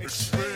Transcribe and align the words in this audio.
Experience. 0.00 0.55